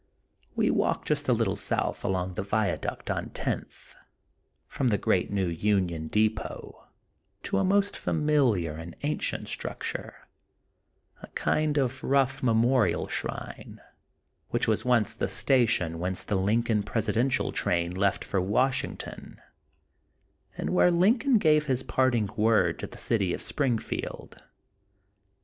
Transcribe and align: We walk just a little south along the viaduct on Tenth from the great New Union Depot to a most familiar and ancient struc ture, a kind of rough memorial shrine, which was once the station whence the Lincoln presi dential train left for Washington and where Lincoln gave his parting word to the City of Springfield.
We 0.55 0.71
walk 0.71 1.05
just 1.05 1.29
a 1.29 1.33
little 1.33 1.55
south 1.55 2.03
along 2.03 2.33
the 2.33 2.41
viaduct 2.41 3.11
on 3.11 3.29
Tenth 3.29 3.93
from 4.67 4.87
the 4.87 4.97
great 4.97 5.29
New 5.29 5.47
Union 5.47 6.07
Depot 6.07 6.87
to 7.43 7.59
a 7.59 7.63
most 7.63 7.95
familiar 7.95 8.73
and 8.73 8.95
ancient 9.03 9.43
struc 9.45 9.81
ture, 9.81 10.27
a 11.21 11.27
kind 11.35 11.77
of 11.77 12.03
rough 12.03 12.41
memorial 12.41 13.07
shrine, 13.09 13.79
which 14.49 14.67
was 14.67 14.83
once 14.83 15.13
the 15.13 15.27
station 15.27 15.99
whence 15.99 16.23
the 16.23 16.33
Lincoln 16.35 16.81
presi 16.81 17.13
dential 17.13 17.53
train 17.53 17.91
left 17.91 18.23
for 18.23 18.41
Washington 18.41 19.39
and 20.57 20.71
where 20.71 20.89
Lincoln 20.89 21.37
gave 21.37 21.67
his 21.67 21.83
parting 21.83 22.27
word 22.35 22.79
to 22.79 22.87
the 22.87 22.97
City 22.97 23.35
of 23.35 23.41
Springfield. 23.43 24.37